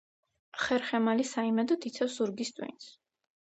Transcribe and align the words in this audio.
ხერხემალი 0.61 1.25
საიმედოდ 1.33 1.85
იცავს 1.91 2.17
ზურგის 2.17 2.53
ტვინს. 2.57 2.91